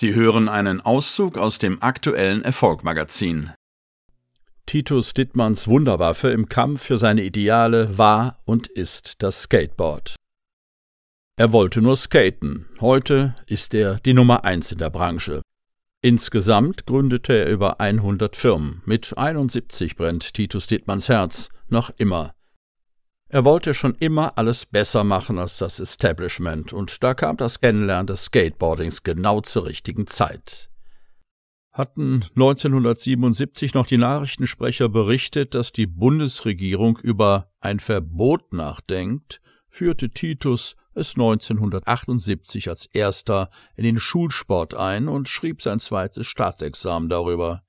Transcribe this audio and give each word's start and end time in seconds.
Sie 0.00 0.14
hören 0.14 0.48
einen 0.48 0.80
Auszug 0.80 1.36
aus 1.36 1.58
dem 1.58 1.82
aktuellen 1.82 2.42
Erfolgmagazin. 2.42 3.50
Titus 4.64 5.12
Dittmanns 5.12 5.66
Wunderwaffe 5.66 6.28
im 6.28 6.48
Kampf 6.48 6.84
für 6.84 6.98
seine 6.98 7.24
Ideale 7.24 7.98
war 7.98 8.38
und 8.44 8.68
ist 8.68 9.24
das 9.24 9.42
Skateboard. 9.42 10.14
Er 11.36 11.52
wollte 11.52 11.82
nur 11.82 11.96
skaten. 11.96 12.66
Heute 12.80 13.34
ist 13.48 13.74
er 13.74 13.96
die 13.96 14.14
Nummer 14.14 14.44
eins 14.44 14.70
in 14.70 14.78
der 14.78 14.90
Branche. 14.90 15.42
Insgesamt 16.00 16.86
gründete 16.86 17.32
er 17.32 17.48
über 17.48 17.80
100 17.80 18.36
Firmen. 18.36 18.82
Mit 18.84 19.18
71 19.18 19.96
brennt 19.96 20.32
Titus 20.32 20.68
Dittmanns 20.68 21.08
Herz 21.08 21.48
noch 21.66 21.90
immer 21.96 22.34
er 23.28 23.44
wollte 23.44 23.74
schon 23.74 23.94
immer 23.96 24.38
alles 24.38 24.64
besser 24.64 25.04
machen 25.04 25.38
als 25.38 25.58
das 25.58 25.80
Establishment, 25.80 26.72
und 26.72 27.02
da 27.02 27.14
kam 27.14 27.36
das 27.36 27.60
Kennenlernen 27.60 28.06
des 28.06 28.24
Skateboardings 28.24 29.02
genau 29.02 29.40
zur 29.40 29.66
richtigen 29.66 30.06
Zeit. 30.06 30.70
Hatten 31.70 32.24
1977 32.34 33.74
noch 33.74 33.86
die 33.86 33.98
Nachrichtensprecher 33.98 34.88
berichtet, 34.88 35.54
dass 35.54 35.72
die 35.72 35.86
Bundesregierung 35.86 36.98
über 36.98 37.52
ein 37.60 37.78
Verbot 37.78 38.52
nachdenkt, 38.52 39.40
führte 39.68 40.10
Titus 40.10 40.74
es 40.94 41.14
1978 41.14 42.68
als 42.68 42.86
erster 42.86 43.50
in 43.76 43.84
den 43.84 44.00
Schulsport 44.00 44.74
ein 44.74 45.06
und 45.06 45.28
schrieb 45.28 45.62
sein 45.62 45.78
zweites 45.78 46.26
Staatsexamen 46.26 47.08
darüber. 47.08 47.62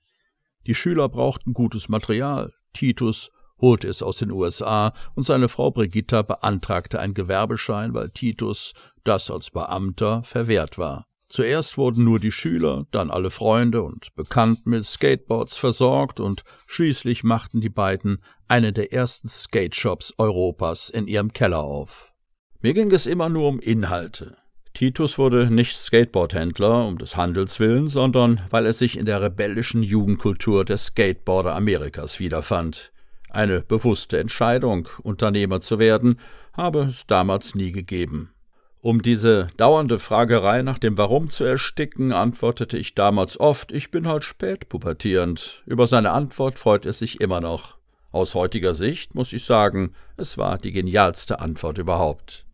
Die 0.65 0.73
Schüler 0.73 1.09
brauchten 1.09 1.53
gutes 1.53 1.89
Material. 1.89 2.53
Titus 2.73 3.29
holte 3.61 3.87
es 3.87 4.01
aus 4.01 4.17
den 4.17 4.31
USA 4.31 4.93
und 5.15 5.23
seine 5.23 5.49
Frau 5.49 5.71
Brigitta 5.71 6.21
beantragte 6.21 6.99
einen 6.99 7.13
Gewerbeschein, 7.13 7.93
weil 7.93 8.09
Titus 8.09 8.73
das 9.03 9.29
als 9.29 9.51
Beamter 9.51 10.23
verwehrt 10.23 10.77
war. 10.77 11.05
Zuerst 11.29 11.77
wurden 11.77 12.05
nur 12.05 12.19
die 12.19 12.31
Schüler, 12.31 12.85
dann 12.91 13.11
alle 13.11 13.29
Freunde 13.29 13.83
und 13.83 14.15
Bekannten 14.15 14.71
mit 14.71 14.83
Skateboards 14.83 15.57
versorgt 15.57 16.19
und 16.19 16.43
schließlich 16.65 17.23
machten 17.23 17.61
die 17.61 17.69
beiden 17.69 18.23
eine 18.47 18.73
der 18.73 18.93
ersten 18.93 19.27
Skateshops 19.27 20.15
Europas 20.17 20.89
in 20.89 21.05
ihrem 21.05 21.31
Keller 21.31 21.63
auf. 21.63 22.13
Mir 22.61 22.73
ging 22.73 22.91
es 22.91 23.05
immer 23.05 23.29
nur 23.29 23.47
um 23.47 23.59
Inhalte. 23.59 24.37
Titus 24.73 25.19
wurde 25.19 25.53
nicht 25.53 25.77
Skateboardhändler 25.77 26.87
um 26.87 26.97
des 26.97 27.15
Handels 27.15 27.59
willen, 27.59 27.87
sondern 27.87 28.41
weil 28.49 28.65
er 28.65 28.73
sich 28.73 28.97
in 28.97 29.05
der 29.05 29.21
rebellischen 29.21 29.83
Jugendkultur 29.83 30.65
der 30.65 30.77
Skateboarder 30.77 31.53
Amerikas 31.53 32.19
wiederfand. 32.19 32.91
Eine 33.29 33.61
bewusste 33.61 34.19
Entscheidung, 34.19 34.87
Unternehmer 35.03 35.61
zu 35.61 35.79
werden, 35.79 36.19
habe 36.53 36.81
es 36.81 37.05
damals 37.07 37.55
nie 37.55 37.71
gegeben. 37.71 38.33
Um 38.81 39.01
diese 39.01 39.47
dauernde 39.57 39.99
Fragerei 39.99 40.61
nach 40.61 40.79
dem 40.79 40.97
Warum 40.97 41.29
zu 41.29 41.43
ersticken, 41.43 42.13
antwortete 42.13 42.77
ich 42.77 42.95
damals 42.95 43.39
oft, 43.39 43.71
ich 43.73 43.91
bin 43.91 44.07
halt 44.07 44.23
spät 44.23 44.69
pubertierend. 44.69 45.63
Über 45.65 45.85
seine 45.85 46.11
Antwort 46.11 46.57
freut 46.57 46.85
er 46.85 46.93
sich 46.93 47.19
immer 47.19 47.41
noch. 47.41 47.77
Aus 48.11 48.35
heutiger 48.35 48.73
Sicht 48.73 49.13
muss 49.15 49.33
ich 49.33 49.43
sagen, 49.43 49.93
es 50.17 50.37
war 50.37 50.57
die 50.57 50.71
genialste 50.71 51.39
Antwort 51.41 51.77
überhaupt. 51.77 52.47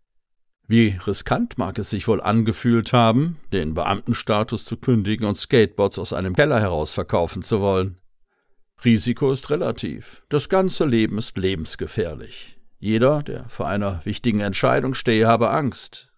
Wie 0.68 0.98
riskant 1.06 1.60
mag 1.60 1.78
es 1.78 1.92
sich 1.92 2.08
wohl 2.08 2.22
angefühlt 2.22 2.92
haben, 2.92 3.38
den 3.54 3.76
Beamtenstatus 3.76 4.66
zu 4.66 4.78
kündigen 4.78 5.28
und 5.28 5.38
Skateboards 5.38 6.00
aus 6.00 6.12
einem 6.12 6.36
Keller 6.36 6.60
heraus 6.60 6.92
verkaufen 6.92 7.44
zu 7.44 7.62
wollen. 7.62 8.00
Risiko 8.84 9.32
ist 9.32 9.50
relativ. 9.50 10.24
Das 10.30 10.50
ganze 10.50 10.86
Leben 10.86 11.18
ist 11.18 11.38
lebensgefährlich. 11.38 12.60
Jeder, 12.80 13.24
der 13.24 13.50
vor 13.50 13.68
einer 13.68 14.06
wichtigen 14.06 14.42
Entscheidung 14.42 14.94
stehe, 14.94 15.26
habe 15.28 15.50
Angst. 15.50 16.12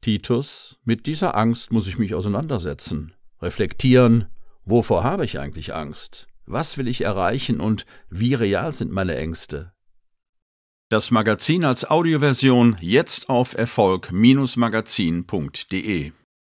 Titus, 0.00 0.78
mit 0.84 1.06
dieser 1.06 1.36
Angst 1.36 1.72
muss 1.72 1.88
ich 1.88 1.98
mich 1.98 2.14
auseinandersetzen, 2.14 3.14
reflektieren, 3.40 4.28
wovor 4.64 5.02
habe 5.02 5.24
ich 5.24 5.40
eigentlich 5.40 5.74
Angst? 5.74 6.28
Was 6.44 6.78
will 6.78 6.86
ich 6.86 7.00
erreichen 7.00 7.58
und 7.60 7.86
wie 8.08 8.34
real 8.34 8.72
sind 8.72 8.92
meine 8.92 9.16
Ängste? 9.16 9.72
Das 10.88 11.10
Magazin 11.10 11.64
als 11.64 11.90
Audioversion 11.90 12.76
jetzt 12.80 13.28
auf 13.28 13.54
Erfolg-magazin.de 13.54 16.12